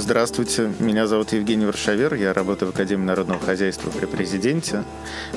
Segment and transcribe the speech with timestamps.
[0.00, 4.82] Здравствуйте, меня зовут Евгений Варшавер, я работаю в Академии народного хозяйства при президенте,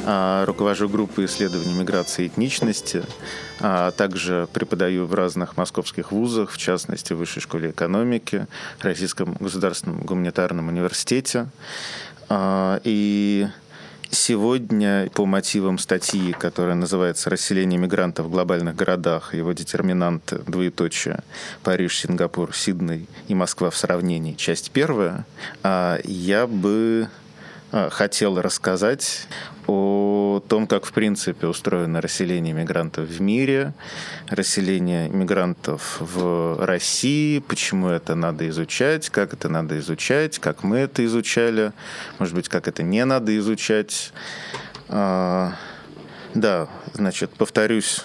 [0.05, 3.04] а, руковожу группой исследований миграции и этничности,
[3.60, 8.48] а также преподаю в разных московских вузах, в частности, в Высшей школе экономики,
[8.80, 11.48] Российском государственном гуманитарном университете.
[12.30, 13.48] А, и
[14.14, 21.21] Сегодня по мотивам статьи, которая называется «Расселение мигрантов в глобальных городах», его детерминанты, двоеточие,
[21.64, 25.25] Париж, Сингапур, Сидней и Москва в сравнении, часть первая,
[25.64, 27.10] а, я бы
[27.89, 29.27] хотел рассказать
[29.68, 33.73] о том, как, в принципе, устроено расселение мигрантов в мире,
[34.30, 41.04] расселение мигрантов в России, почему это надо изучать, как это надо изучать, как мы это
[41.05, 41.72] изучали,
[42.20, 44.14] может быть, как это не надо изучать.
[44.90, 45.53] А,
[46.34, 48.03] да, значит, повторюсь,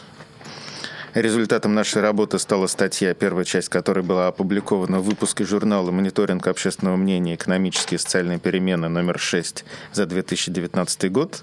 [1.21, 6.95] Результатом нашей работы стала статья, первая часть которой была опубликована в выпуске журнала «Мониторинг общественного
[6.95, 7.35] мнения.
[7.35, 11.43] Экономические и социальные перемены» номер 6 за 2019 год.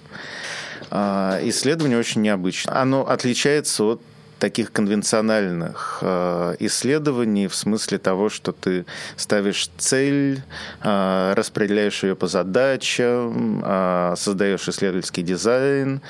[0.91, 2.73] А, исследование очень необычное.
[2.81, 4.01] Оно отличается от
[4.39, 10.41] таких конвенциональных э, исследований в смысле того, что ты ставишь цель,
[10.83, 16.01] э, распределяешь ее по задачам, э, создаешь исследовательский дизайн,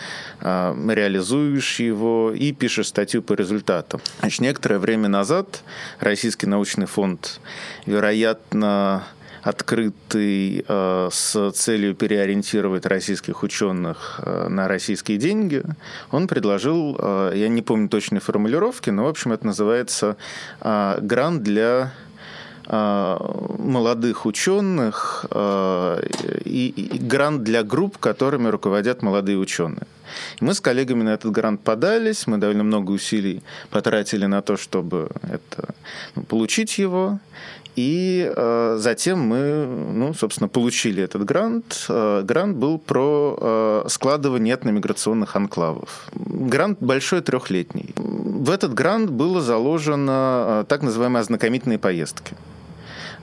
[0.41, 4.01] э, реализуешь его и пишешь статью по результатам.
[4.19, 5.63] Значит, некоторое время назад
[5.99, 7.39] Российский научный фонд,
[7.85, 9.03] вероятно,
[9.45, 15.61] открытый э, с целью переориентировать российских ученых э, на российские деньги,
[16.11, 20.17] он предложил, э, я не помню точной формулировки, но, в общем, это называется
[20.61, 21.93] грант для
[22.67, 25.25] молодых ученых
[26.45, 29.85] и, и грант для групп, которыми руководят молодые ученые.
[30.39, 35.09] Мы с коллегами на этот грант подались, мы довольно много усилий потратили на то, чтобы
[35.21, 35.75] это,
[36.15, 37.19] ну, получить его.
[37.75, 41.85] И э, затем мы, ну, собственно, получили этот грант.
[41.89, 43.37] Э, грант был про
[43.85, 46.07] э, складывание этномиграционных анклавов.
[46.13, 47.93] Грант большой, трехлетний.
[47.95, 52.35] В этот грант было заложено э, так называемые ознакомительные поездки.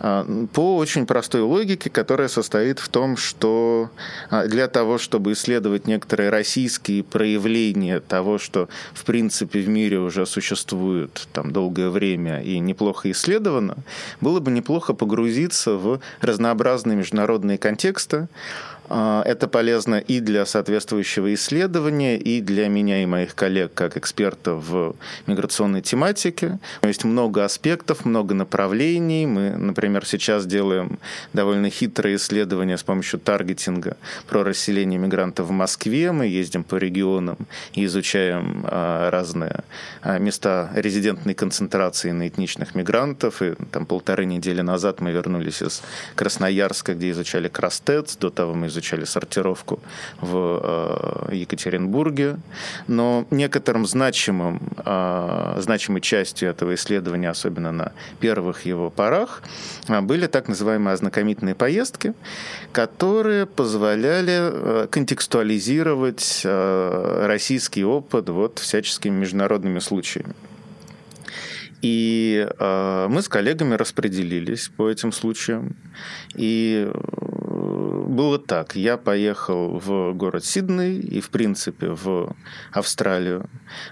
[0.04, 3.88] А, по очень простой логике, которая состоит в том, что
[4.30, 10.26] а, для того, чтобы исследовать некоторые российские проявления того, что в принципе в мире уже
[10.26, 13.76] существует там долгое время и неплохо исследовано,
[14.20, 18.26] было бы неплохо погрузиться в разнообразные международные контексты,
[18.88, 24.94] это полезно и для соответствующего исследования, и для меня и моих коллег как экспертов в
[25.26, 26.58] миграционной тематике.
[26.82, 29.26] Есть много аспектов, много направлений.
[29.26, 30.98] Мы, например, сейчас делаем
[31.32, 33.96] довольно хитрые исследования с помощью таргетинга
[34.28, 36.12] про расселение мигрантов в Москве.
[36.12, 37.38] Мы ездим по регионам
[37.72, 39.64] и изучаем а, разные
[40.02, 43.40] а, места резидентной концентрации на этничных мигрантов.
[43.42, 45.82] И там полторы недели назад мы вернулись из
[46.14, 48.16] Красноярска, где изучали Крастец.
[48.16, 49.80] До того мы изучали изучали сортировку
[50.20, 52.36] в э, Екатеринбурге,
[52.88, 59.42] но некоторым значимым, э, значимой частью этого исследования, особенно на первых его порах,
[59.88, 62.14] э, были так называемые ознакомительные поездки,
[62.72, 70.34] которые позволяли контекстуализировать российский опыт вот всяческими международными случаями.
[71.82, 75.76] И э, мы с коллегами распределились по этим случаям.
[76.36, 76.88] И
[78.08, 78.76] было так.
[78.76, 82.34] Я поехал в город Сидней и, в принципе, в
[82.72, 83.48] Австралию.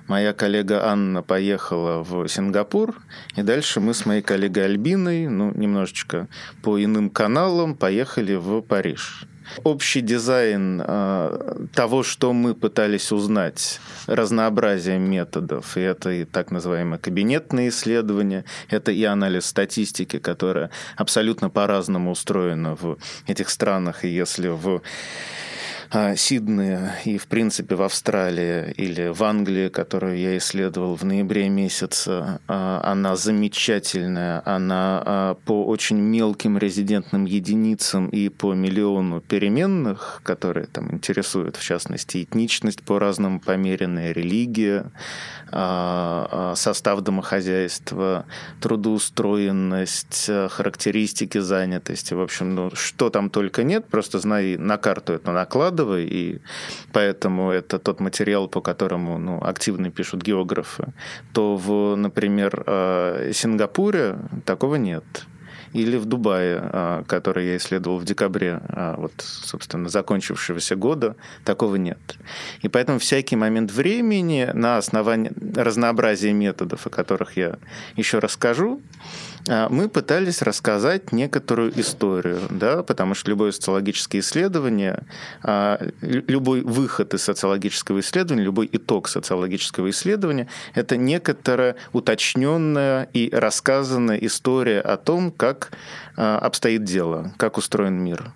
[0.06, 3.00] Моя коллега Анна поехала в Сингапур.
[3.36, 6.28] И дальше мы с моей коллегой Альбиной, ну, немножечко
[6.62, 9.26] по иным каналам, поехали в Париж
[9.64, 16.98] общий дизайн э, того, что мы пытались узнать, разнообразие методов, и это и так называемые
[16.98, 24.48] кабинетные исследования, это и анализ статистики, которая абсолютно по-разному устроена в этих странах, и если
[24.48, 24.82] в
[25.92, 31.48] а, Сиднее и, в принципе, в Австралии или в Англии, которую я исследовал в ноябре
[31.48, 40.20] месяце, а, она замечательная, она а, по очень мелким резидентным единицам и по миллиону переменных,
[40.22, 44.92] которые там интересуют, в частности, этничность по-разному померенная, религия,
[45.50, 48.26] состав домохозяйства,
[48.60, 55.32] трудоустроенность, характеристики занятости, в общем, ну, что там только нет, просто знай, на карту это
[55.32, 56.38] накладывай, Ахмадовой, и
[56.92, 60.92] поэтому это тот материал, по которому ну, активно пишут географы,
[61.32, 65.04] то в, например, э, Сингапуре такого нет
[65.72, 71.76] или в Дубае, э, который я исследовал в декабре, э, вот, собственно, закончившегося года, такого
[71.76, 72.18] нет.
[72.62, 77.58] И поэтому всякий момент времени на основании разнообразия методов, о которых я
[77.96, 78.80] еще расскажу,
[79.68, 85.04] мы пытались рассказать некоторую историю, да, потому что любое социологическое исследование,
[85.42, 94.18] а, любой выход из социологического исследования, любой итог социологического исследования– это некоторая уточненная и рассказанная
[94.18, 95.72] история о том, как
[96.16, 98.32] а, обстоит дело, как устроен мир.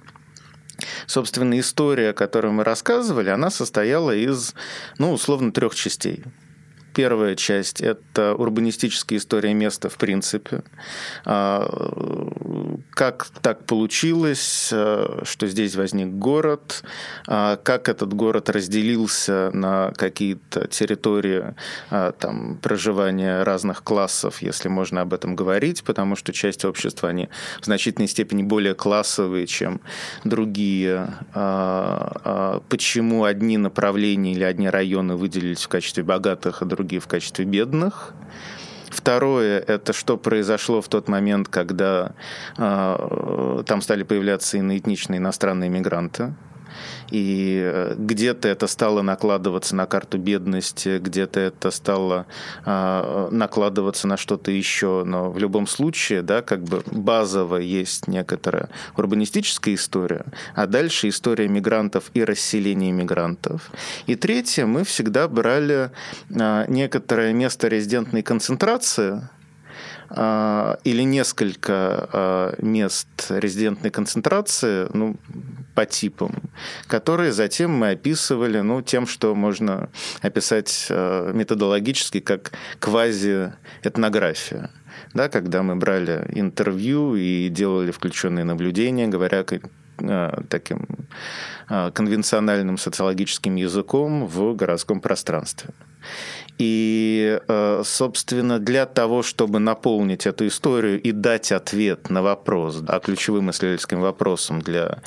[1.06, 4.54] Собственно, история, которую мы рассказывали, она состояла из,
[4.98, 6.24] ну, условно, трех частей.
[6.94, 10.62] Первая часть– это урбанистическая история места в принципе.
[11.24, 11.68] А,
[12.90, 16.84] как так получилось, а, что здесь возник город,
[17.26, 21.54] а, как этот город разделился на какие-то территории
[21.90, 27.28] там, проживания разных классов, если можно об этом говорить, потому что часть общества, они
[27.60, 29.80] в значительной степени более классовые, чем
[30.22, 31.08] другие.
[32.68, 37.46] Почему одни направления или одни районы выделились в качестве богатых, а другие другие в качестве
[37.46, 38.12] бедных.
[38.90, 42.12] Второе– это что произошло в тот момент, когда
[42.58, 46.34] э, там стали появляться иноэтничные иностранные мигранты
[47.10, 52.26] и э, где-то это стало накладываться на карту бедности, где-то это стало
[52.64, 58.68] э, накладываться на что-то еще, но в любом случае, да, как бы базово есть некоторая
[58.96, 63.70] урбанистическая история, а дальше история мигрантов и расселения мигрантов.
[64.06, 65.90] И третье, мы всегда брали
[66.30, 69.28] э, некоторое место резидентной концентрации,
[70.14, 75.16] или несколько мест резидентной концентрации, ну,
[75.74, 76.34] по типам,
[76.86, 79.88] которые затем мы описывали ну, тем, что можно
[80.22, 84.70] описать э, методологически как квази-этнография.
[85.12, 89.44] Да, когда мы брали интервью и делали включенные наблюдения, говоря
[90.48, 90.86] таким
[91.68, 95.70] конвенциональным социологическим языком в городском пространстве.
[96.58, 97.40] И,
[97.82, 104.00] собственно, для того, чтобы наполнить эту историю и дать ответ на вопрос, а ключевым исследовательским
[104.00, 105.02] вопросом для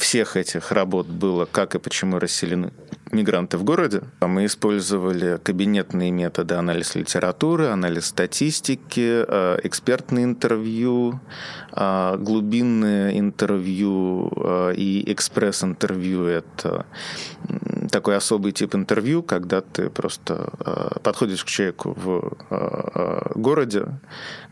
[0.00, 2.72] всех этих работ было, как и почему расселены
[3.14, 4.02] мигранты в городе.
[4.20, 11.20] А мы использовали кабинетные методы анализ литературы, анализ статистики, э, экспертные интервью,
[11.72, 16.24] э, глубинные интервью э, и экспресс-интервью.
[16.24, 16.86] Это
[17.90, 20.33] такой особый тип интервью, когда ты просто
[21.02, 23.86] подходишь к человеку в городе,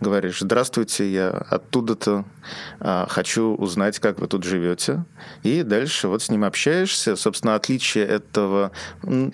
[0.00, 2.24] говоришь, здравствуйте, я оттуда-то,
[3.08, 5.04] хочу узнать, как вы тут живете.
[5.42, 7.16] И дальше вот с ним общаешься.
[7.16, 8.72] Собственно, отличие этого этого,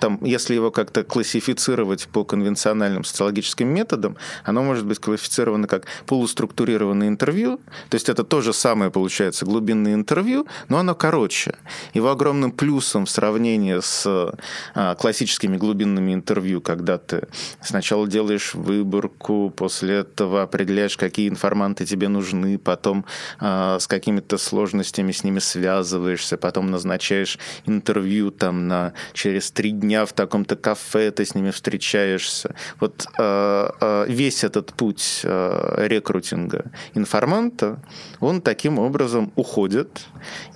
[0.00, 7.08] там, если его как-то классифицировать по конвенциональным социологическим методам, оно может быть классифицировано как полуструктурированное
[7.08, 11.54] интервью, то есть это то же самое получается глубинное интервью, но оно короче.
[11.94, 14.34] Его огромным плюсом в сравнении с
[14.74, 17.29] а, классическими глубинными интервью, когда ты
[17.61, 23.05] сначала делаешь выборку, после этого определяешь, какие информанты тебе нужны, потом
[23.40, 30.05] а, с какими-то сложностями с ними связываешься, потом назначаешь интервью там на через три дня
[30.05, 32.55] в таком-то кафе ты с ними встречаешься.
[32.81, 37.81] Вот э, э, весь этот путь э, рекрутинга информанта,
[38.20, 40.06] он таким образом уходит,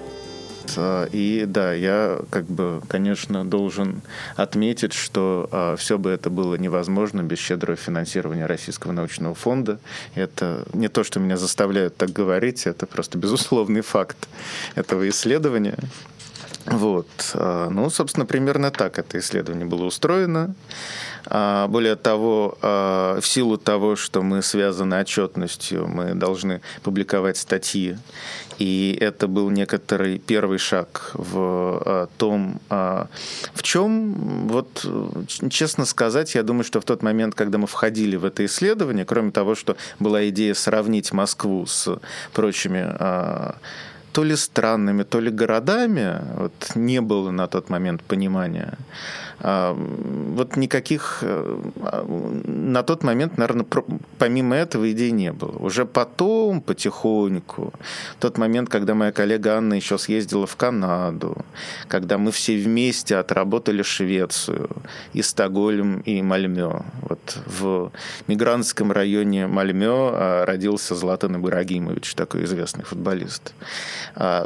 [1.11, 4.03] И да, я как бы, конечно, должен
[4.35, 9.79] отметить, что а, все бы это было невозможно без щедрого финансирования Российского научного фонда.
[10.13, 14.27] Это не то, что меня заставляют так говорить, это просто безусловный факт
[14.75, 15.77] этого исследования.
[16.71, 17.07] Вот.
[17.33, 20.53] А, ну, собственно, примерно так это исследование было устроено.
[21.25, 27.97] А, более того, а, в силу того, что мы связаны отчетностью, мы должны публиковать статьи.
[28.59, 34.85] И это был некоторый первый шаг в том, в чем, вот,
[35.49, 39.31] честно сказать, я думаю, что в тот момент, когда мы входили в это исследование, кроме
[39.31, 41.99] того, что была идея сравнить Москву с
[42.33, 42.83] прочими
[44.11, 48.77] то ли странными, то ли городами, вот не было на тот момент понимания.
[49.41, 52.05] А, вот никаких э, а,
[52.45, 53.65] на тот момент, наверное,
[54.17, 55.57] помимо этого идей не было.
[55.57, 57.73] Уже потом, потихоньку,
[58.19, 61.37] тот момент, когда моя коллега Анна еще съездила в Канаду,
[61.87, 64.69] когда мы все вместе отработали Швецию,
[65.13, 66.81] и Стокгольм, и Мальмё.
[67.01, 67.91] Вот в
[68.27, 73.53] мигрантском районе Мальмё а, родился Златан Ибрагимович, такой известный футболист.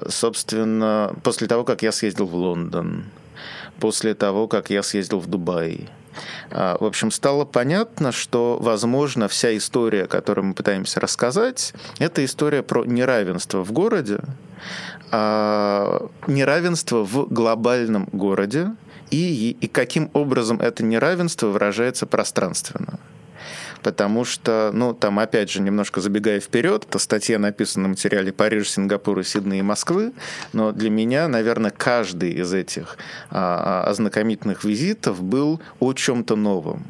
[0.07, 3.05] Собственно, после того, как я съездил в Лондон,
[3.83, 5.89] после того, как я съездил в Дубай.
[6.51, 12.63] А, в общем, стало понятно, что, возможно, вся история, которую мы пытаемся рассказать, это история
[12.63, 14.19] про неравенство в городе,
[15.11, 18.73] а, неравенство в глобальном городе
[19.11, 22.99] и, и каким образом это неравенство выражается пространственно
[23.83, 28.65] потому что, ну, там, опять же, немножко забегая вперед, то статья написана на материале Парижа,
[28.65, 30.13] Сингапура, Сиднея и Москвы,
[30.53, 32.97] но для меня, наверное, каждый из этих
[33.29, 36.85] а, а ознакомительных визитов был о чем-то новом.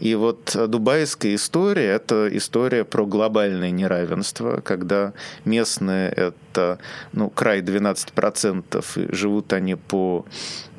[0.00, 5.12] И вот дубайская история– это история про глобальное неравенство, когда
[5.44, 6.78] местные– это
[7.12, 10.26] ну, край 12%, и живут они по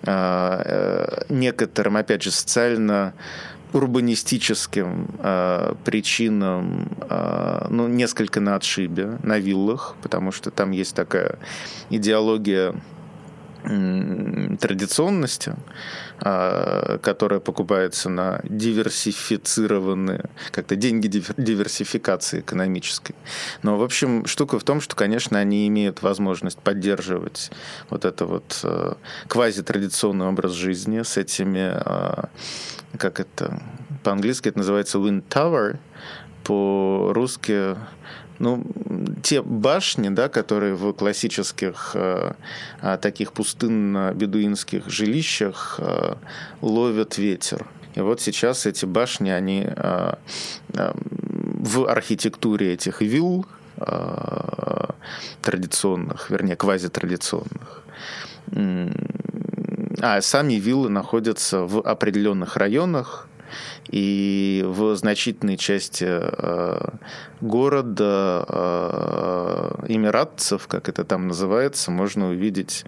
[0.03, 3.13] а, э, некоторым, опять же, социально
[3.75, 11.37] урбанистическим э, причинам, э, ну, несколько на отшибе, на виллах, потому что там есть такая
[11.89, 12.73] идеология
[14.59, 15.55] традиционности,
[16.19, 23.15] а, которая покупается на диверсифицированные, как-то деньги диверсификации экономической.
[23.63, 27.51] Но, в общем, штука в том, что, конечно, они имеют возможность поддерживать
[27.89, 28.93] вот это вот э,
[29.27, 32.29] квазитрадиционный образ жизни с этими, а,
[32.97, 33.61] как это,
[34.03, 35.77] по-английски это называется wind tower,
[36.43, 37.75] по-русски
[38.39, 38.65] ну,
[39.23, 42.33] те башни, да, которые в классических э,
[42.81, 46.15] э, таких пустынно-бедуинских жилищах э,
[46.61, 47.65] ловят ветер.
[47.95, 50.13] И вот сейчас эти башни, они э,
[50.73, 53.45] э, в архитектуре этих вилл
[53.77, 54.87] э,
[55.41, 57.83] традиционных, вернее, квазитрадиционных,
[60.05, 63.27] а сами виллы находятся в определенных районах,
[63.89, 66.89] и в значительной части э,
[67.41, 72.85] города э, эмиратцев, как это там называется, можно увидеть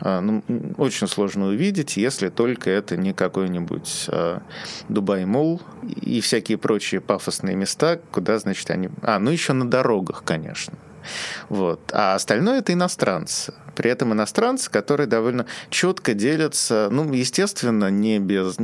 [0.00, 0.42] э, ну,
[0.78, 4.08] очень сложно увидеть, если только это не какой-нибудь
[4.88, 5.60] Дубай-Молл
[6.00, 8.88] и всякие прочие пафосные места, куда, значит, они...
[9.02, 10.74] А, ну еще на дорогах, конечно.
[11.48, 11.80] Вот.
[11.92, 13.54] А остальное это иностранцы.
[13.74, 18.56] При этом иностранцы, которые довольно четко делятся, ну, естественно, не без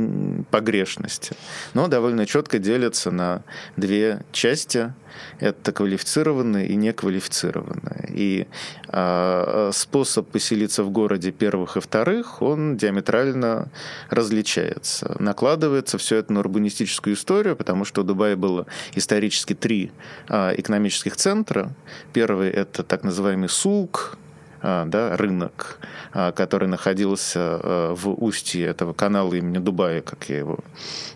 [0.51, 1.35] погрешности,
[1.73, 3.43] но довольно четко делятся на
[3.77, 4.93] две части.
[5.39, 8.09] Это квалифицированные и неквалифицированные.
[8.09, 8.47] И
[8.87, 13.69] э, способ поселиться в городе первых и вторых, он диаметрально
[14.09, 15.15] различается.
[15.19, 18.65] Накладывается все это на урбанистическую историю, потому что у Дубая было
[18.95, 19.91] исторически три
[20.29, 21.73] э, экономических центра.
[22.13, 24.17] Первый— это так называемый СУК,
[24.63, 25.79] а, да, рынок,
[26.11, 27.59] который находился
[27.95, 30.59] в устье этого канала имени Дубая, как я его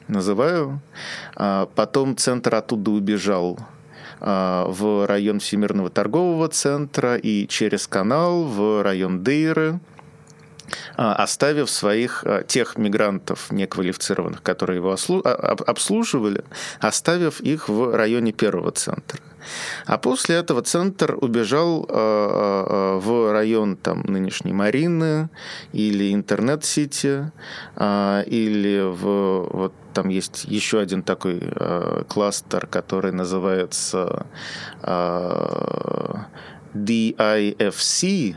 [0.07, 0.81] называю.
[1.35, 3.59] Потом центр оттуда убежал
[4.19, 9.79] в район Всемирного торгового центра и через канал в район Дейры,
[10.95, 14.95] оставив своих тех мигрантов неквалифицированных, которые его
[15.67, 16.43] обслуживали,
[16.79, 19.19] оставив их в районе первого центра.
[19.86, 25.29] А после этого центр убежал в район там, нынешней Марины
[25.72, 27.31] или Интернет-Сити,
[27.77, 31.41] или в вот там есть еще один такой
[32.07, 34.25] кластер, который называется
[36.74, 38.36] DIFC,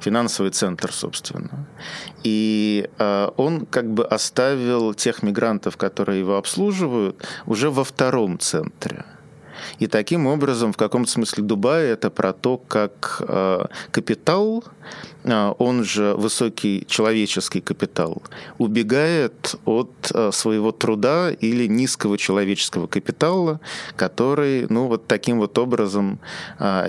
[0.00, 1.66] финансовый центр, собственно.
[2.24, 9.04] И э, он как бы оставил тех мигрантов, которые его обслуживают, уже во втором центре.
[9.78, 14.64] И таким образом, в каком-то смысле Дубай это про то, как э, капитал,
[15.24, 18.22] э, он же высокий человеческий капитал,
[18.58, 23.60] убегает от э, своего труда или низкого человеческого капитала,
[23.96, 26.18] который, ну, вот таким вот образом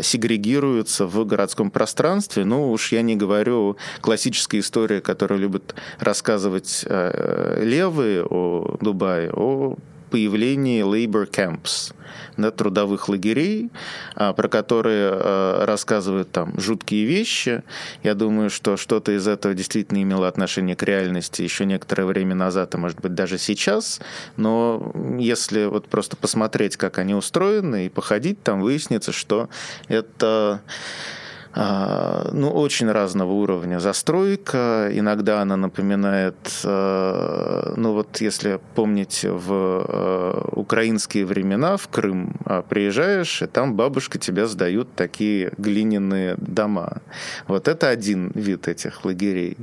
[0.02, 2.46] сегрегируется в городском пространстве.
[2.46, 9.76] Ну, уж я не говорю классической истории, которую любят рассказывать левые о Дубае, о
[10.10, 11.94] появлении labor camps,
[12.38, 13.70] да, трудовых лагерей,
[14.16, 17.64] а, про которые а, рассказывают там жуткие вещи.
[18.04, 22.76] Я думаю, что что-то из этого действительно имело отношение к реальности еще некоторое время назад,
[22.76, 24.00] а может быть даже сейчас.
[24.36, 29.50] Но если вот просто посмотреть, как они устроены и походить, там выяснится, что
[29.88, 30.62] это
[31.58, 34.90] ну, очень разного уровня застройка.
[34.92, 42.36] Иногда она напоминает, а, ну вот если помнить в а, украинские времена в Крым
[42.70, 47.02] приезжаешь, и там бабушка тебя сдают такие глиняные дома.
[47.48, 49.58] Вот это один вид этих лагерей.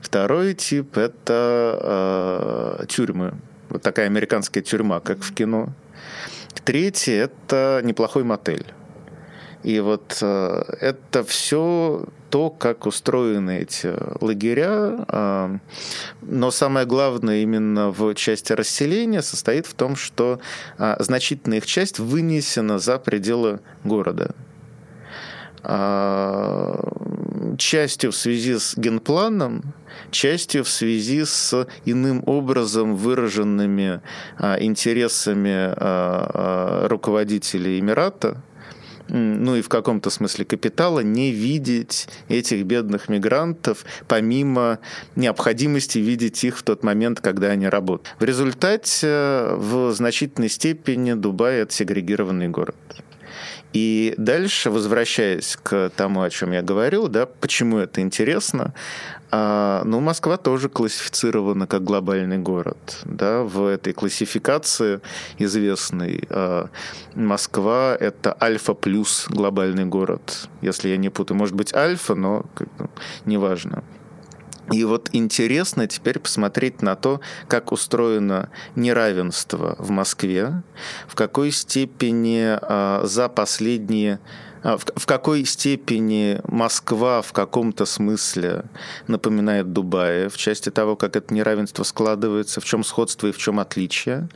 [0.00, 3.34] Второй тип— это тюрьмы.
[3.68, 5.68] Вот такая американская тюрьма, как в кино.
[6.64, 8.66] Третий— это неплохой мотель.
[9.66, 15.04] И вот э, это все то, как устроены эти лагеря.
[15.08, 15.58] Э,
[16.22, 20.38] но самое главное именно в части расселения состоит в том, что
[20.78, 24.34] э, значительная их часть вынесена за пределы города
[27.58, 29.74] частью в связи с генпланом,
[30.12, 34.00] частью в связи с иным образом выраженными
[34.60, 35.74] интересами
[36.86, 38.40] руководителей Эмирата,
[39.08, 44.78] ну и в каком-то смысле капитала, не видеть этих бедных мигрантов, помимо
[45.14, 48.14] необходимости видеть их в тот момент, когда они работают.
[48.18, 52.76] В результате в значительной степени Дубай– это сегрегированный город.
[53.76, 58.72] И дальше, возвращаясь к тому, о чем я говорил, да, почему это интересно,
[59.30, 63.00] а, ну, Москва тоже классифицирована как глобальный город.
[63.04, 65.02] Да, в этой классификации
[65.36, 66.70] известной а,
[67.14, 70.48] Москва— это альфа плюс глобальный город.
[70.62, 72.46] Если я не путаю, может быть, альфа, но
[73.26, 73.84] неважно.
[74.72, 80.62] И вот интересно теперь посмотреть на то, как устроено неравенство в Москве,
[81.06, 84.18] в какой степени э, за последние
[84.74, 88.64] в, в какой степени Москва в каком-то смысле
[89.06, 93.60] напоминает Дубай в части того, как это неравенство складывается, в чем сходство и в чем
[93.60, 94.28] отличие.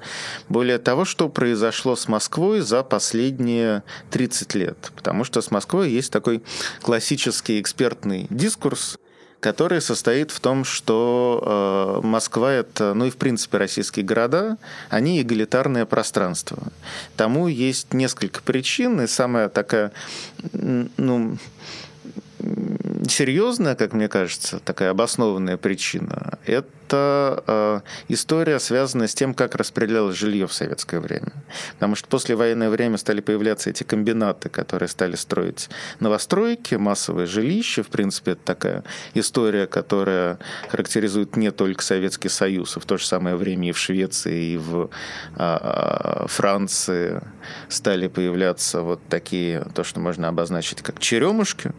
[0.48, 4.92] Более того, что произошло с Москвой за последние 30 лет.
[4.94, 6.42] Потому что с Москвой есть такой
[6.80, 8.98] классический экспертный дискурс,
[9.40, 14.58] который состоит в том, что э, Москва это, ну и в принципе российские города,
[14.90, 16.58] они эгалитарное пространство.
[17.16, 19.92] Тому есть несколько причин, и самая такая,
[20.52, 21.38] ну,
[23.08, 26.68] серьезная, как мне кажется, такая обоснованная причина– это
[27.46, 31.32] э, история, связанная с тем, как распределялось жилье в советское время.
[31.74, 37.82] Потому что после военное время стали появляться эти комбинаты, которые стали строить новостройки, массовые жилища.
[37.82, 43.06] В принципе, это такая история, которая характеризует не только Советский Союз, а в то же
[43.06, 44.90] самое время и в Швеции, и в
[45.36, 47.20] э, Франции
[47.68, 51.72] стали появляться вот такие, то, что можно обозначить как черемушки.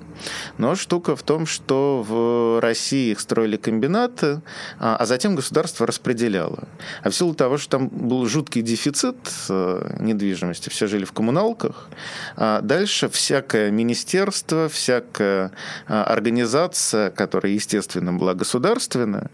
[0.57, 4.41] Но штука в том, что в России их строили комбинаты,
[4.79, 6.67] а, а затем государство распределяло.
[7.01, 9.17] А в силу того, что там был жуткий дефицит
[9.49, 11.89] э, недвижимости, все жили в коммуналках,
[12.35, 15.53] а дальше всякое министерство, всякая
[15.87, 19.31] а, организация, которая, естественно, была государственная,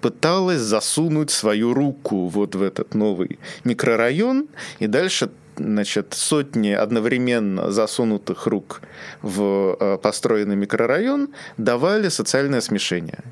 [0.00, 5.28] пыталась засунуть свою руку вот в этот новый микрорайон и дальше
[5.58, 8.80] значит, сотни одновременно засунутых рук
[9.20, 11.28] в э, построенный микрорайон
[11.58, 13.22] давали социальное смешение.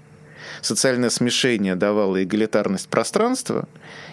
[0.63, 3.69] Социальное смешение давало эгалитарность пространства,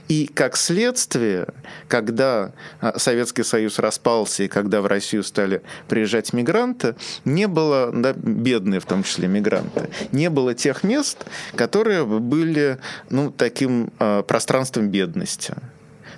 [0.07, 1.47] и как следствие,
[1.87, 8.13] когда э, Советский Союз распался и когда в Россию стали приезжать мигранты, не было, да,
[8.13, 12.77] бедные в том числе мигранты, не было тех мест, которые были
[13.09, 15.55] ну, таким э, пространством бедности.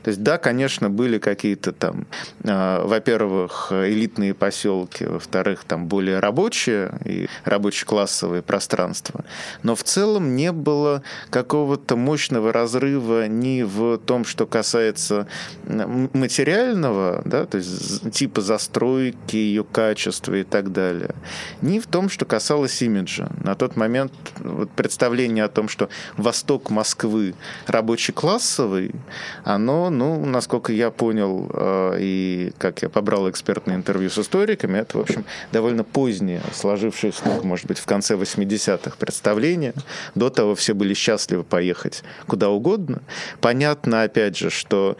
[0.08, 2.08] То есть, да, конечно, были какие-то там,
[2.46, 9.26] э, во-первых, элитные поселки, во-вторых, там более рабочие и рабоче-классовые пространства.
[9.64, 15.28] Но в целом не было какого-то мощного разрыва ни в том, что касается
[15.66, 21.16] материального, да, то есть типа застройки, ее качества и так далее,
[21.60, 23.30] ни в том, что касалось имиджа.
[23.44, 28.96] На тот момент вот представление о том, что восток Москвы рабочий-классовый,
[29.44, 34.98] оно, ну, насколько я понял, э, и как я побрал экспертное интервью с историками, это,
[34.98, 39.74] в общем, довольно позднее сложившееся, ну, может быть, в конце 80-х представление.
[40.16, 43.02] До того все были счастливы поехать куда угодно.
[43.42, 44.98] Понятно, опять же, что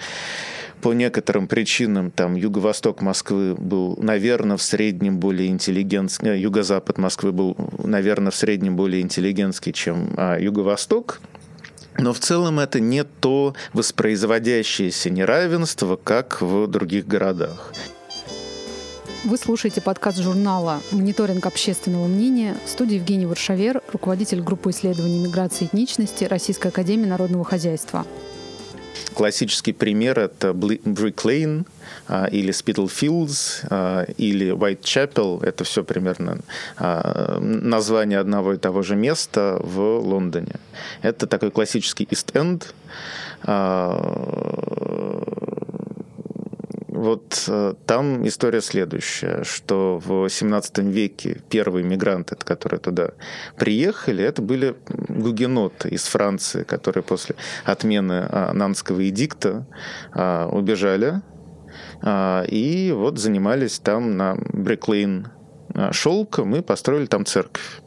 [0.82, 7.32] по некоторым причинам там юго-восток Москвы был, наверное, в среднем более интеллигентский, э, юго-запад Москвы
[7.32, 11.20] был, наверное, в среднем более интеллигентский, чем а, юго-восток.
[11.98, 17.74] Но в целом это не то воспроизводящееся неравенство, как в других городах.
[19.24, 25.66] Вы слушаете подкаст журнала «Мониторинг общественного мнения» в студии Евгений Варшавер, руководитель группы исследований миграции
[25.66, 28.06] и этничности Российской академии народного хозяйства.
[29.18, 31.66] Классический пример— это Brick Lane
[32.08, 35.44] а, или Spitalfields а, или Whitechapel.
[35.44, 36.38] Это все примерно
[36.78, 40.54] а, название одного и того же места в Лондоне.
[41.02, 42.66] Это такой классический East End,
[46.98, 53.12] вот э, там история следующая, что в 17 веке первые мигранты, которые туда
[53.56, 59.68] приехали, это были гугеноты из Франции, которые после отмены а, Нанского эдикта
[60.12, 61.22] а, убежали
[62.02, 65.28] а, и вот занимались там на Бриклейн
[65.92, 67.82] шелком и построили там церковь.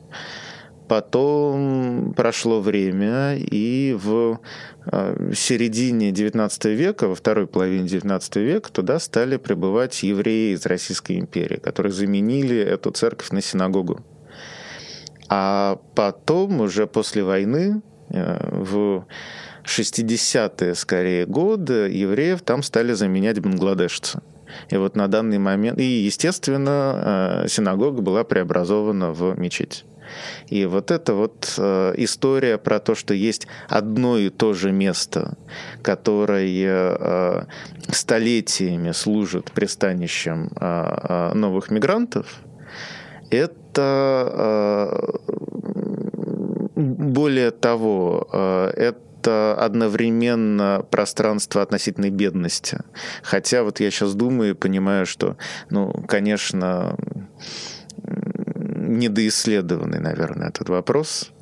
[0.91, 4.41] Потом прошло время, и в
[4.87, 11.21] э, середине XIX века, во второй половине XIX века, туда стали прибывать евреи из Российской
[11.21, 14.01] империи, которые заменили эту церковь на синагогу.
[15.29, 19.07] А потом, уже после войны, э, в
[19.65, 24.23] 60-е, скорее, годы, евреев там стали заменять бангладешцы.
[24.71, 25.79] И вот на данный момент...
[25.79, 29.85] И, естественно, э, синагога была преобразована в мечеть.
[30.49, 35.37] И вот эта вот э, история про то, что есть одно и то же место,
[35.83, 37.45] которое э,
[37.91, 42.41] столетиями служит пристанищем э, э новых мигрантов,
[43.31, 45.51] это э,
[46.77, 52.79] более того, э, это одновременно пространство относительной бедности.
[53.23, 55.37] Хотя вот я сейчас думаю и понимаю, что,
[55.69, 56.97] ну, конечно,
[58.91, 61.33] недоисследованный, наверное, этот вопрос.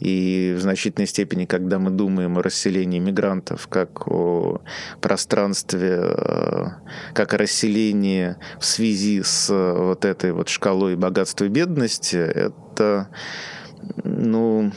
[0.00, 4.60] И в значительной степени, когда мы думаем о расселении мигрантов как о
[5.00, 6.64] пространстве, э,
[7.12, 13.08] как о расселении в связи с вот этой вот шкалой богатства и бедности, это,
[14.04, 14.72] ну,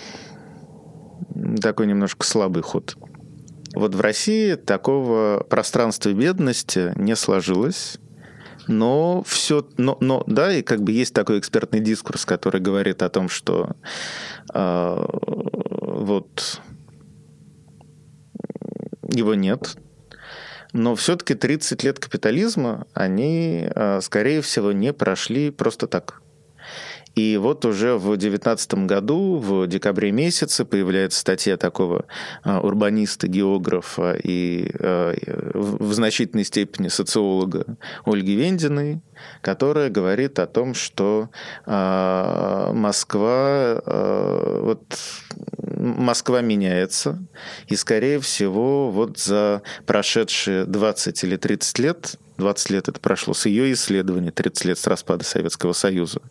[1.61, 2.95] такой немножко слабый ход.
[3.75, 7.99] Вот в России такого пространства бедности не сложилось
[8.69, 13.10] но все, но, но да, и как бы есть такой экспертный дискурс, который говорит о
[13.10, 13.75] том, что
[14.53, 15.05] э,
[15.82, 16.62] вот
[19.12, 19.75] его нет,
[20.71, 26.18] но все-таки 30 лет капитализма, они, э, скорее всего, не прошли просто так.
[27.19, 32.05] И вот уже в 2019 году, в декабре месяце, появляется статья такого
[32.43, 35.13] а, урбаниста, географа и а,
[35.53, 37.65] в значительной степени социолога
[38.05, 39.01] Ольги Вендиной,
[39.41, 41.29] которая говорит о том, что
[41.65, 44.84] а, Москва, вот,
[45.75, 47.19] Москва меняется,
[47.67, 53.45] и, скорее всего, вот за прошедшие 20 или 30 лет 20 лет это прошло с
[53.45, 56.21] ее исследования, 30 лет с распада Советского Союза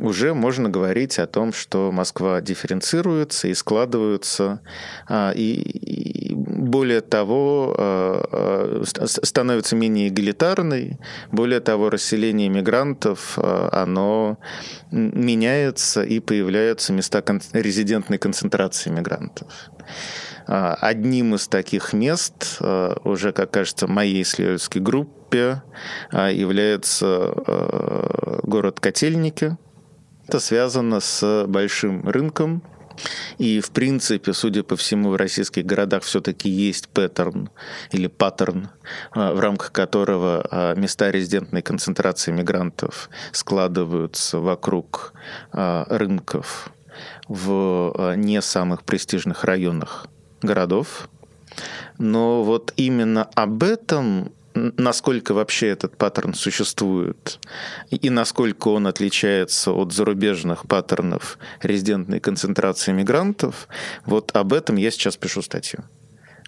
[0.00, 4.60] уже можно говорить о том, что Москва дифференцируется и складывается,
[5.06, 10.98] а, и более того, а, а, становится менее эгалитарной,
[11.30, 14.38] более того, расселение мигрантов, оно
[14.90, 19.70] меняется и появляются места резидентной концентрации мигрантов.
[20.46, 22.60] Одним из таких мест,
[23.04, 25.62] уже, как кажется, моей исследовательской группе,
[26.12, 27.34] является
[28.42, 29.56] город Котельники–
[30.30, 32.62] это связано с большим рынком,
[33.38, 37.50] и, в принципе, судя по всему, в российских городах все-таки есть паттерн
[37.90, 38.68] или паттерн,
[39.10, 45.14] а, в рамках которого а, места резидентной концентрации мигрантов складываются вокруг
[45.50, 46.70] а, рынков
[47.26, 50.06] в не самых престижных районах
[50.42, 51.08] городов.
[51.98, 57.38] Но вот именно об этом насколько вообще этот паттерн существует
[57.90, 63.68] и насколько он отличается от зарубежных паттернов резидентной концентрации мигрантов,
[64.06, 65.84] вот об этом я сейчас пишу статью.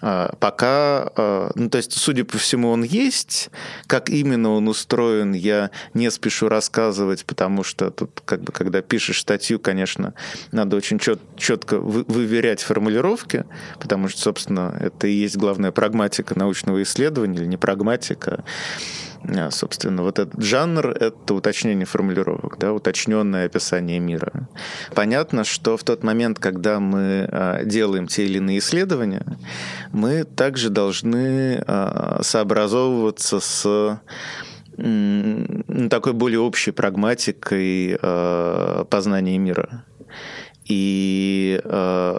[0.05, 3.49] А, пока, а, ну, то есть, судя по всему, он есть.
[3.87, 9.21] Как именно он устроен, я не спешу рассказывать, потому что тут, как бы, когда пишешь
[9.21, 10.13] статью, конечно,
[10.51, 13.45] надо очень чет, четко выверять формулировки,
[13.79, 18.43] потому что, собственно, это и есть главная прагматика научного исследования, или не прагматика, а,
[19.51, 24.47] собственно, вот этот жанр— это уточнение формулировок, да, уточненное описание мира.
[24.93, 29.25] Понятно, что в тот момент, когда мы а, делаем те или иные исследования,
[29.91, 34.01] мы также должны а, сообразовываться с
[35.91, 37.95] такой более общей прагматикой
[38.89, 39.85] познания мира.
[40.65, 42.17] И э,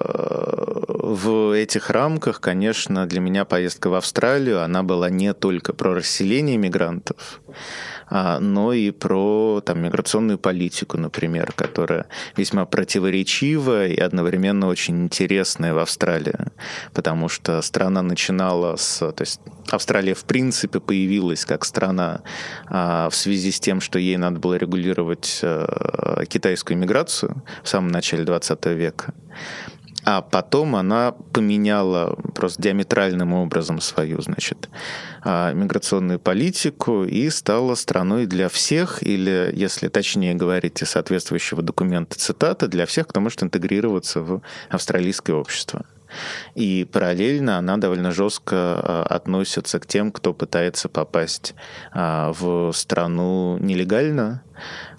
[1.15, 6.57] в этих рамках, конечно, для меня поездка в Австралию, она была не только про расселение
[6.57, 7.41] мигрантов,
[8.07, 15.75] а, но и про там, миграционную политику, например, которая весьма противоречивая и одновременно очень интересная
[15.75, 16.35] в Австралии,
[16.93, 18.99] потому что страна начинала с...
[18.99, 22.21] То есть Австралия, в принципе, появилась как страна
[22.67, 27.89] а, в связи с тем, что ей надо было регулировать а, китайскую миграцию в самом
[27.89, 29.15] начале 20 века.
[30.07, 34.69] А потом она поменяла просто диаметральным образом свою, значит,
[35.23, 42.69] а, миграционную политику и стала страной для всех, или, если точнее говорить соответствующего документа цитата,
[42.69, 45.87] для всех, кто может интегрироваться в австралийское общество.
[46.55, 51.55] И параллельно она довольно жестко а, относится к тем, кто пытается попасть
[51.93, 54.43] а, в страну нелегально,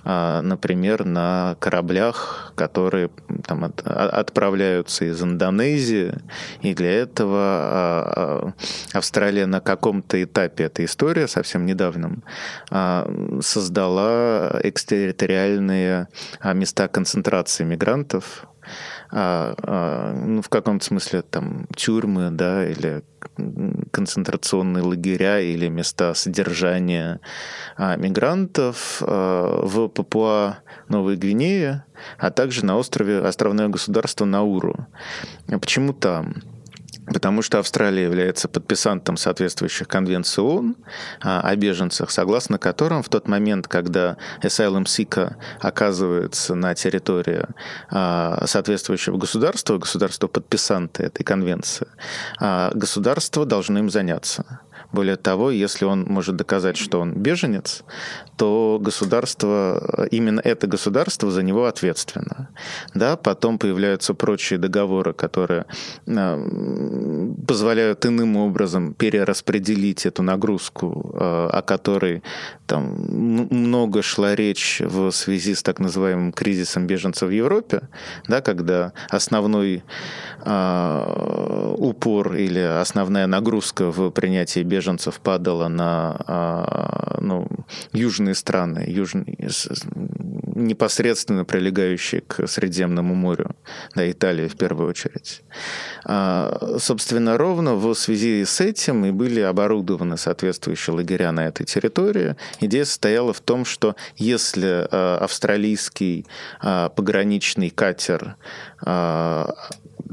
[0.04, 3.10] а, например, на кораблях, которые
[3.48, 6.14] там, от, отправляются из Индонезии.
[6.62, 8.54] И для этого
[8.94, 12.24] Австралия на каком-то этапе этой истории, совсем недавнем,
[13.42, 16.08] создала экстерриториальные
[16.44, 18.48] места концентрации мигрантов,
[19.18, 23.02] а, а, ну, в каком-то смысле там тюрьмы, да, или
[23.92, 27.22] концентрационные лагеря или места содержания
[27.78, 30.58] а, мигрантов а, в Папуа
[30.90, 31.86] Новой Гвинее,
[32.18, 34.86] а также на острове островное государство Науру.
[35.48, 36.36] Почему там?
[37.08, 40.76] Потому что Австралия является подписантом соответствующих конвенций ООН
[41.22, 47.44] а, о беженцах, согласно которым в тот момент, когда asylum seeker оказывается на территории
[47.90, 51.88] а, соответствующего государства, государства подписанта этой конвенции,
[52.40, 54.62] а, государство должно им заняться.
[54.96, 57.84] Более того, если он может доказать, что он беженец,
[58.38, 62.48] то государство, именно это государство за него ответственно.
[62.94, 65.66] Да, потом появляются прочие договоры, которые
[66.08, 72.24] э, позволяют иным образом перераспределить эту нагрузку, э, о которой
[72.66, 72.84] там
[73.52, 77.82] много шла речь в связи с так называемым кризисом беженцев в Европе,
[78.30, 79.84] да, когда основной
[80.46, 87.48] э, упор или основная нагрузка в принятии беженцев беженцев падало на а, ну,
[87.92, 89.36] южные страны, южные,
[90.56, 93.56] непосредственно прилегающие к Средиземному морю,
[93.96, 95.42] да, Италия в первую очередь.
[96.06, 102.36] А, собственно, ровно в связи с этим и были оборудованы соответствующие лагеря на этой территории.
[102.60, 106.26] Идея состояла в том, что если а, австралийский
[106.62, 108.36] пограничный катер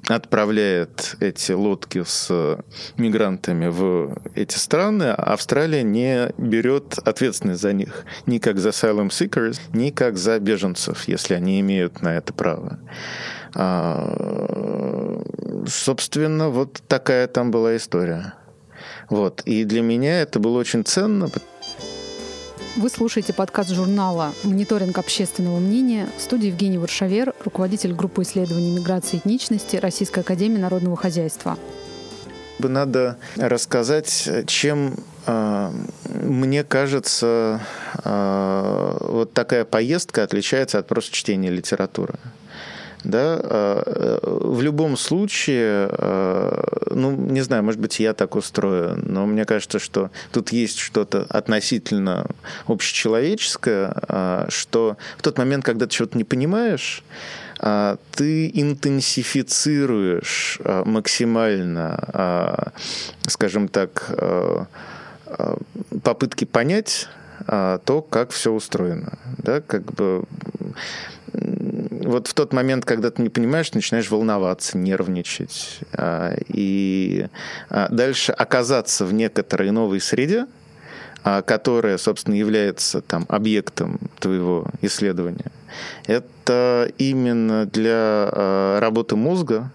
[0.09, 2.59] отправляет эти лодки с
[2.97, 9.61] мигрантами в эти страны, Австралия не берет ответственность за них ни как за asylum seekers,
[9.73, 12.79] ни как за беженцев, если они имеют на это право.
[13.55, 15.23] А,
[15.67, 18.35] собственно, вот такая там была история.
[19.11, 19.43] Вот.
[19.45, 21.29] И для меня это было очень ценно,
[22.77, 29.17] вы слушаете подкаст журнала «Мониторинг общественного мнения» в студии Евгений Варшавер, руководитель группы исследований миграции
[29.17, 31.59] и этничности Российской академии народного хозяйства.
[32.59, 34.95] Надо рассказать, чем
[35.27, 35.73] э,
[36.07, 37.61] мне кажется,
[38.05, 42.15] э, вот такая поездка отличается от просто чтения литературы
[43.05, 45.89] да, а, в любом случае,
[46.95, 51.27] ну, не знаю, может быть, я так устроен, но мне кажется, что тут есть что-то
[51.29, 52.27] относительно
[52.67, 57.03] общечеловеческое, а, что в тот момент, когда ты что-то не понимаешь,
[58.17, 62.73] ты интенсифицируешь максимально,
[63.29, 64.11] скажем так,
[66.03, 67.09] попытки понять
[67.47, 69.19] то, как все устроено.
[69.39, 70.25] Да, как бы
[71.33, 75.81] вот в тот момент, когда ты не понимаешь, начинаешь волноваться, нервничать.
[75.93, 77.27] А, и
[77.71, 80.47] а, дальше оказаться в некоторой новой среде,
[81.25, 85.51] а, которая, собственно, является там, объектом твоего исследования,
[86.07, 89.71] это именно для работы мозга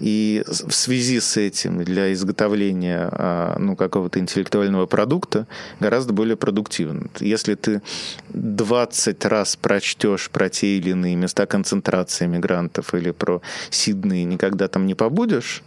[0.00, 5.46] и в связи с этим для изготовления а, ну, какого-то интеллектуального продукта
[5.80, 7.08] гораздо более продуктивно.
[7.20, 7.82] Если ты
[8.30, 14.86] 20 раз прочтешь про те или иные места концентрации мигрантов или про Сиднey никогда там
[14.86, 15.62] не побудешь,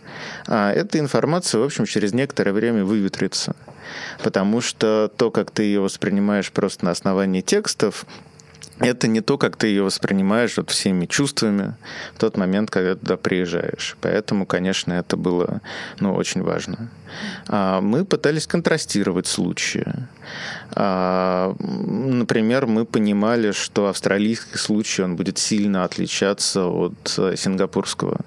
[0.48, 3.56] а эта информация, в общем, через некоторое время выветрится.
[4.24, 8.06] Потому что то, как ты ее воспринимаешь просто на основании текстов,
[8.82, 11.76] это не то, как ты ее воспринимаешь вот всеми чувствами
[12.16, 13.96] в тот момент, когда туда приезжаешь.
[14.02, 15.62] Поэтому, конечно, это было
[16.00, 16.90] ну, очень важно.
[17.48, 19.86] А, мы пытались контрастировать случаи.
[20.72, 28.22] А, например, мы понимали, что австралийский случай он будет сильно отличаться от э, сингапурского.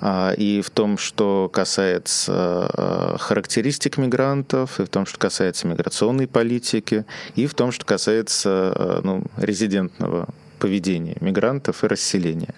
[0.00, 6.26] А, и в том, что касается а, характеристик мигрантов, и в том, что касается миграционной
[6.26, 7.04] политики,
[7.36, 12.54] и в том, что касается а, ну, резидентного поведения мигрантов и расселения.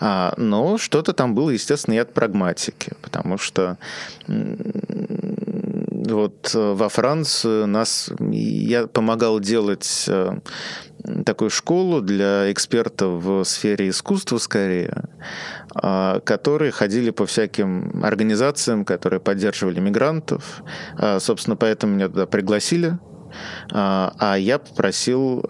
[0.00, 3.76] Но что-то там было, естественно, и от прагматики, потому что
[6.06, 10.08] вот во Францию нас я помогал делать
[11.24, 15.04] такую школу для экспертов в сфере искусства скорее,
[15.74, 20.62] а, которые ходили по всяким организациям, которые поддерживали мигрантов.
[20.96, 22.98] А, собственно, поэтому меня туда пригласили.
[23.72, 25.40] А, а я попросил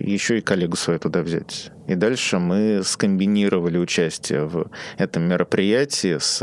[0.00, 1.70] еще и коллегу свою туда взять.
[1.86, 6.38] И дальше мы скомбинировали участие в этом мероприятии с,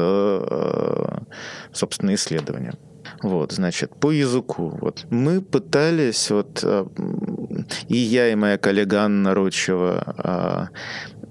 [1.73, 2.75] собственно, исследованием.
[3.23, 4.77] Вот, значит, по языку.
[4.81, 5.05] Вот.
[5.09, 6.63] Мы пытались, вот,
[7.87, 10.69] и я, и моя коллега Анна Рочева,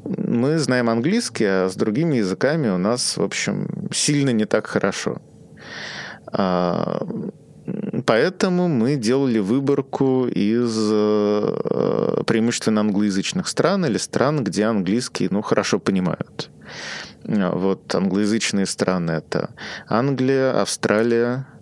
[0.08, 5.20] мы знаем английский, а с другими языками у нас, в общем, сильно не так хорошо.
[6.32, 7.06] А,
[8.04, 15.78] поэтому мы делали выборку из э, преимущественно англоязычных стран или стран, где английский ну, хорошо
[15.78, 16.50] понимают.
[17.24, 19.50] Вот англоязычные страны— это
[19.88, 21.55] Англия, Австралия, а,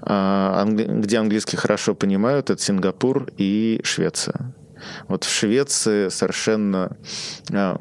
[0.00, 4.54] где английский хорошо понимают, это Сингапур и Швеция.
[5.08, 6.96] Вот в Швеции совершенно
[7.52, 7.78] а,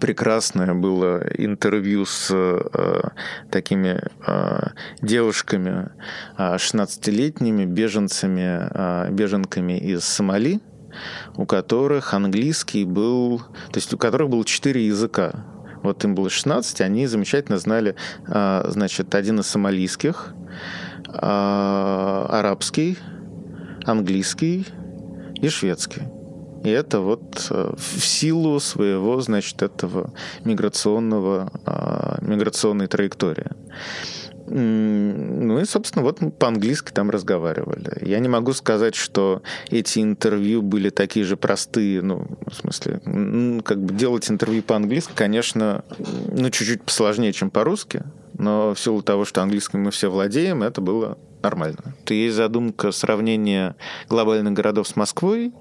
[0.00, 3.00] прекрасное было интервью с э,
[3.50, 4.00] такими
[5.02, 5.90] девушками,
[6.38, 10.60] э, 16-летними беженцами, беженками из Сомали,
[11.36, 15.44] у которых английский был, то есть у которых было четыре языка.
[15.82, 20.32] Вот им было 16, они замечательно знали, значит, один из сомалийских,
[21.20, 22.98] арабский,
[23.84, 24.66] английский
[25.34, 26.02] и шведский.
[26.64, 30.12] И это вот э, в силу своего, значит, этого
[30.44, 33.50] миграционного, а, миграционной траектории.
[34.46, 38.06] Ну и, собственно, вот мы по-английски там разговаривали.
[38.06, 43.00] Я не могу сказать, что эти интервью были такие же простые, ну, в смысле,
[43.64, 48.02] как бы делать интервью по-английски, конечно, ну, чуть-чуть посложнее, чем по-русски,
[48.38, 51.94] но в силу того, что английским мы все владеем, это было нормально.
[52.08, 53.76] Есть задумка сравнения
[54.08, 55.52] глобальных городов с Москвой,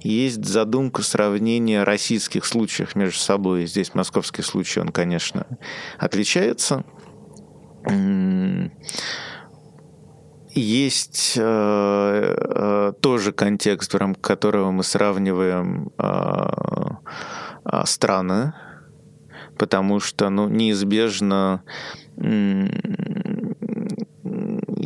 [0.00, 3.66] есть задумка сравнения российских случаев между собой.
[3.66, 5.46] Здесь московский случай, он, конечно,
[5.98, 6.84] отличается.
[10.54, 18.52] Есть э, э, тоже контекст, в рамках которого мы сравниваем э, страны,
[19.56, 21.62] потому что ну, неизбежно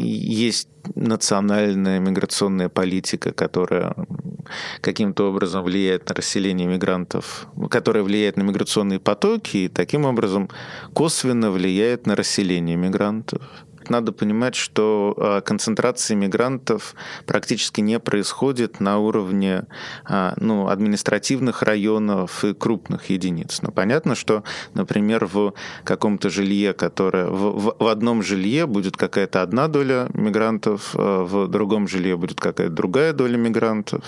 [0.09, 3.95] есть национальная миграционная политика, которая
[4.81, 10.49] каким-то образом влияет на расселение мигрантов, которая влияет на миграционные потоки и таким образом
[10.95, 13.43] косвенно влияет на расселение мигрантов
[13.91, 16.95] надо понимать, что а, концентрация мигрантов
[17.27, 19.65] практически не происходит на уровне
[20.05, 23.63] а, ну, административных районов и крупных единиц.
[23.63, 24.45] Но понятно, что,
[24.75, 31.25] например, в каком-то жилье, которое в, в одном жилье будет какая-то одна доля мигрантов, а,
[31.25, 34.05] в другом жилье будет какая-то другая доля мигрантов.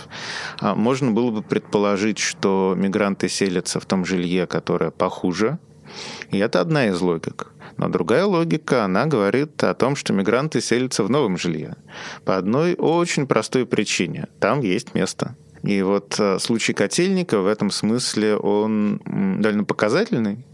[0.60, 5.58] Можно было бы предположить, что мигранты селятся в том жилье, которое похуже,
[6.30, 7.48] и это одна из логик.
[7.78, 11.76] Но другая логика, она говорит о том, что мигранты селятся в новом жилье.
[12.24, 14.26] По одной очень простой причине.
[14.40, 15.36] Там есть место.
[15.62, 20.44] И вот э, случай Котельника в этом смысле он довольно показательный,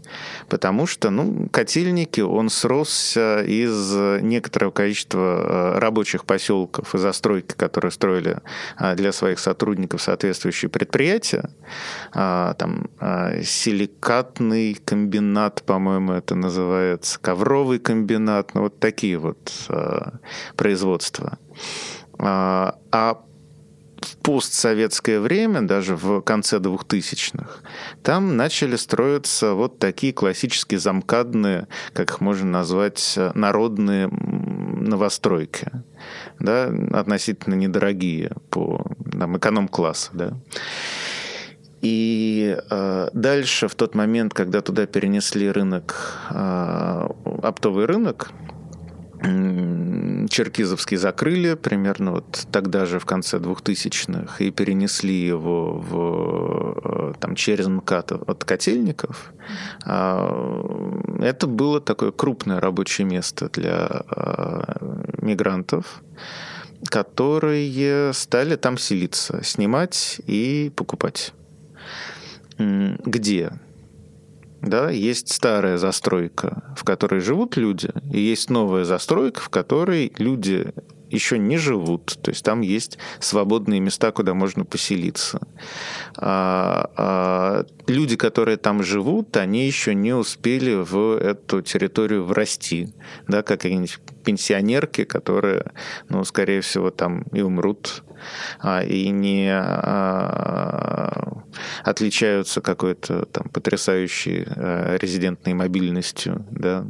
[0.49, 7.91] потому что, ну, Котельники, он сросся из некоторого количества э, рабочих поселков и застройки, которые
[7.91, 8.39] строили
[8.79, 11.49] э, для своих сотрудников соответствующие предприятия.
[12.11, 12.89] Там
[13.43, 19.51] силикатный комбинат, по-моему, это называется, ковровый комбинат, ну, вот такие вот
[20.55, 21.37] производства.
[22.19, 23.21] А
[24.05, 27.61] в постсоветское время, даже в конце 2000-х,
[28.03, 35.71] там начали строиться вот такие классические замкадные, как их можно назвать, народные новостройки,
[36.39, 40.11] да, относительно недорогие по там, эконом-классу.
[40.13, 40.33] Да.
[41.81, 47.07] И э, дальше, в тот момент, когда туда перенесли рынок, э,
[47.43, 48.31] оптовый рынок,
[49.21, 57.35] Черкизовский закрыли примерно вот тогда же, в конце 2000-х, и перенесли его в, э, там,
[57.35, 59.33] через МКАД от котельников.
[59.85, 60.29] А,
[61.21, 64.63] это было такое крупное рабочее место для э,
[65.21, 66.01] мигрантов,
[66.89, 71.33] которые стали там селиться, снимать и покупать.
[72.57, 73.51] Где?
[74.65, 80.73] Да, есть старая застройка, в которой живут люди, и есть новая застройка, в которой люди
[81.15, 85.39] еще не живут, то есть там есть свободные места, куда можно поселиться.
[86.17, 92.93] А, а, люди, которые там живут, они еще не успели в эту территорию врасти,
[93.27, 95.71] да, как какие-нибудь пенсионерки, которые,
[96.09, 98.03] ну, скорее всего, там и умрут,
[98.59, 101.43] а, и не а,
[101.83, 106.85] отличаются какой-то там потрясающей а, резидентной мобильностью, да.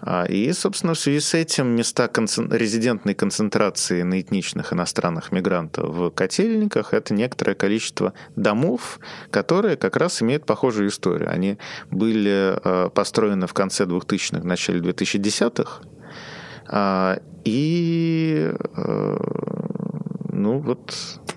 [0.00, 2.52] А, и, собственно, в связи с этим места концен...
[2.52, 10.22] резидентной концентрации на этничных иностранных мигрантов в котельниках– это некоторое количество домов, которые как раз
[10.22, 11.30] имеют похожую историю.
[11.30, 11.58] Они
[11.90, 15.82] были а, построены в конце 2000-х, начале 2010-х,
[16.68, 18.52] а, и
[20.32, 20.94] ну вот,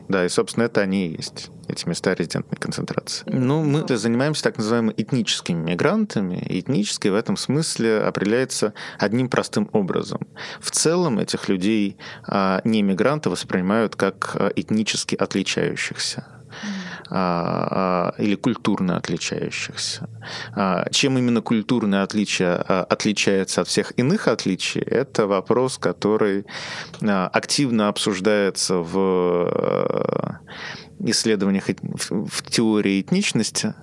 [0.10, 3.24] да, и, собственно, это они и есть эти места резидентной концентрации.
[3.28, 6.36] Ну, мы занимаемся так называемыми этническими мигрантами.
[6.50, 10.28] И этнический в этом смысле определяется одним простым образом.
[10.60, 11.98] В целом этих людей
[12.28, 16.26] а, не мигранты воспринимают как а, этнически отличающихся
[17.10, 20.10] а, или культурно отличающихся.
[20.92, 26.46] Чем именно культурное отличие отличается от всех иных отличий, это вопрос, который
[27.02, 30.40] активно обсуждается в
[31.12, 33.74] исследованиях в теории этничности,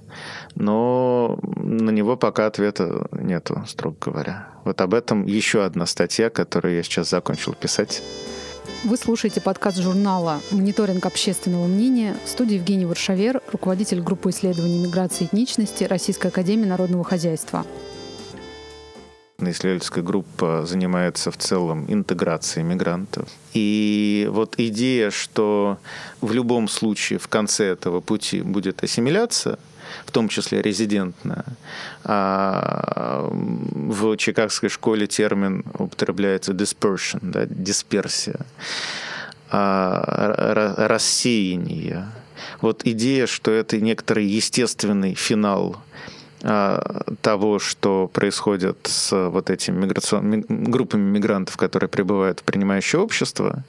[0.54, 4.48] но на него пока ответа нету, строго говоря.
[4.64, 8.02] Вот об этом еще одна статья, которую я сейчас закончил писать.
[8.84, 15.24] Вы слушаете подкаст журнала «Мониторинг общественного мнения» в студии Евгений Варшавер, руководитель группы исследований миграции
[15.24, 17.64] и этничности Российской академии народного хозяйства.
[19.50, 23.28] Исследовательская группа занимается в целом интеграцией мигрантов.
[23.54, 25.78] И вот идея, что
[26.20, 29.58] в любом случае в конце этого пути будет ассимиляция,
[30.04, 31.44] в том числе резидентная.
[32.04, 38.40] А в Чикагской школе термин употребляется dispersion, да, дисперсия,
[39.50, 42.06] а, рассеяние.
[42.60, 45.76] Вот идея, что это некоторый естественный финал
[46.40, 50.44] того, что происходит с вот этими миграцион...
[50.48, 53.64] группами мигрантов, которые прибывают в принимающее общество,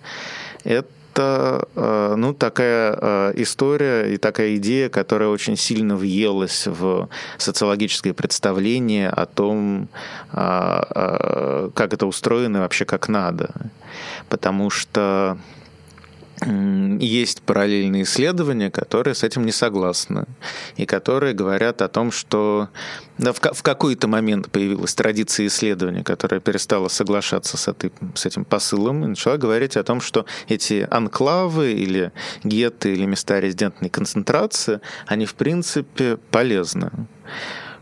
[0.63, 8.13] это а, ну, такая а, история и такая идея, которая очень сильно въелась в социологическое
[8.13, 9.87] представление о том,
[10.31, 13.49] как это устроено и вообще как надо.
[14.29, 15.37] Потому что
[16.45, 20.25] есть параллельные исследования, которые с этим не согласны,
[20.75, 22.69] и которые говорят о том, что
[23.17, 28.45] да, в, в какой-то момент появилась традиция исследования, которая перестала соглашаться с, этой, с этим
[28.45, 32.11] посылом, и начала говорить о том, что эти анклавы или
[32.43, 36.91] гетты или места резидентной концентрации, они в принципе полезны.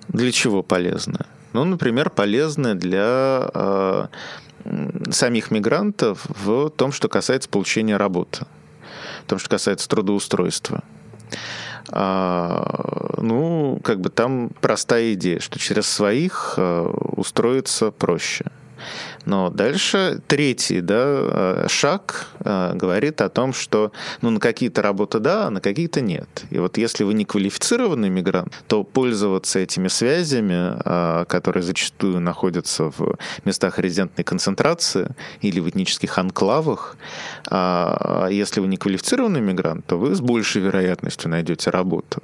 [0.08, 1.26] Для чего полезны?
[1.56, 4.08] Ну, например, полезны для э,
[5.10, 8.46] самих мигрантов в том, что касается получения работы,
[9.24, 10.84] в том, что касается трудоустройства.
[11.88, 18.52] А, ну, как бы там простая идея, что через своих а, устроиться проще.
[19.26, 25.48] Но дальше третий да, шаг э, говорит о том, что ну, на какие-то работы да,
[25.48, 26.46] а на какие-то нет.
[26.50, 32.92] И вот если вы не квалифицированный мигрант, то пользоваться этими связями, э, которые зачастую находятся
[32.98, 35.10] в местах резидентной концентрации
[35.42, 36.98] или в этнических анклавах,
[37.50, 42.22] э, если вы не квалифицированный мигрант, то вы с большей вероятностью найдете работу.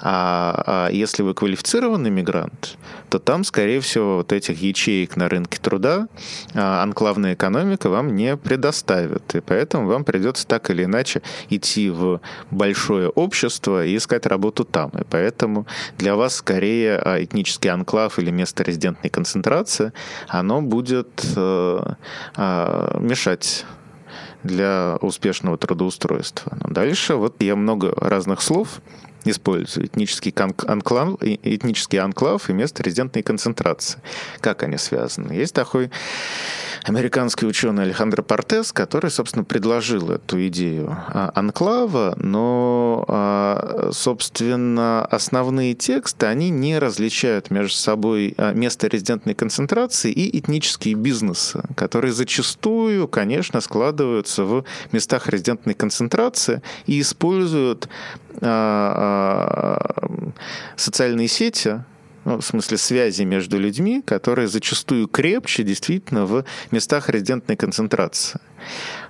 [0.00, 2.76] А, а если вы квалифицированный мигрант,
[3.08, 6.08] то там, скорее всего, вот этих ячеек на рынке труда
[6.54, 9.34] анклавная экономика вам не предоставит.
[9.34, 12.20] И поэтому вам придется так или иначе идти в
[12.50, 14.90] большое общество и искать работу там.
[14.90, 15.66] И поэтому
[15.98, 19.92] для вас скорее а, этнический анклав или место резидентной концентрации,
[20.28, 21.80] оно будет э,
[22.36, 23.64] э, мешать
[24.42, 26.56] для успешного трудоустройства.
[26.62, 28.80] Но дальше вот я много разных слов
[29.24, 29.86] использую.
[29.86, 30.32] Этнический
[30.66, 34.00] анклав, этнический анклав и место резидентной концентрации.
[34.40, 35.32] Как они связаны?
[35.32, 35.90] Есть такой
[36.84, 45.74] американский ученый Алехандро Портес, который, собственно, предложил эту идею а, анклава, но, а, собственно, основные
[45.74, 53.08] тексты, они не различают между собой а, место резидентной концентрации и этнические бизнесы, которые зачастую,
[53.08, 57.88] конечно, складываются в местах резидентной концентрации и используют
[60.76, 61.84] социальные сети
[62.24, 68.40] ну, в смысле связи между людьми, которые зачастую крепче действительно в местах резидентной концентрации.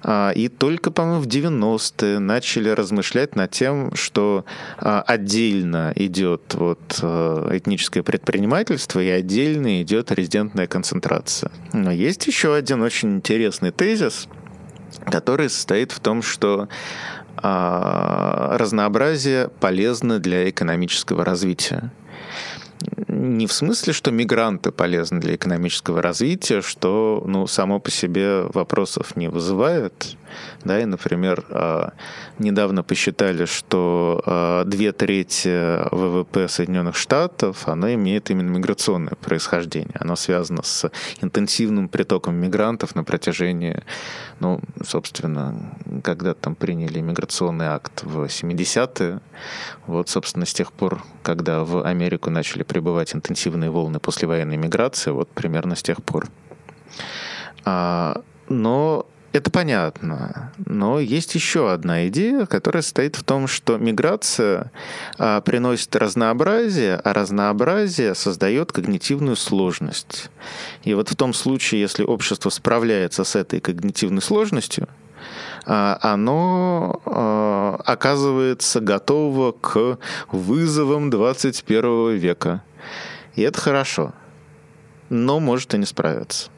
[0.03, 4.45] А, и только, по-моему, в 90-е начали размышлять над тем, что
[4.79, 11.51] а, отдельно идет вот э, этническое предпринимательство и отдельно идет резидентная концентрация.
[11.73, 14.29] Но есть еще один очень интересный тезис,
[15.07, 16.69] который состоит в том, что
[17.37, 21.91] разнообразие полезно для экономического развития
[23.21, 29.17] не в смысле, что мигранты полезны для экономического развития, что ну, само по себе вопросов
[29.17, 30.17] не вызывает,
[30.65, 31.93] да, и, например, а,
[32.39, 39.97] недавно посчитали, что а, две трети ВВП Соединенных Штатов, оно имеет именно миграционное происхождение.
[39.99, 40.91] Оно связано с
[41.21, 43.83] интенсивным притоком мигрантов на протяжении,
[44.39, 49.21] ну, собственно, когда там приняли миграционный акт в 70-е,
[49.87, 55.29] вот, собственно, с тех пор, когда в Америку начали прибывать интенсивные волны послевоенной миграции, вот
[55.31, 56.29] примерно с тех пор.
[57.65, 60.53] А, но это понятно.
[60.67, 64.73] Но есть еще одна идея, которая состоит в том, что миграция
[65.19, 70.31] а, приносит разнообразие, а разнообразие создает когнитивную сложность.
[70.83, 74.89] И вот в том случае, если общество справляется с этой когнитивной сложностью,
[75.65, 79.99] а, оно а, оказывается готово к
[80.33, 82.65] вызовам 21 века.
[83.35, 84.13] И это хорошо.
[85.09, 86.51] Но может и не справиться.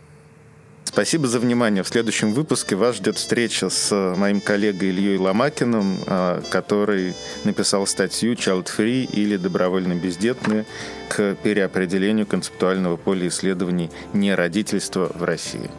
[0.84, 1.82] Спасибо за внимание.
[1.82, 7.14] В следующем выпуске вас ждет встреча с э, моим коллегой Ильей Ломакиным, э, который
[7.44, 10.66] написал статью «Child Free» или «Добровольно бездетные»
[11.08, 15.70] к переопределению концептуального поля исследований неродительства в России.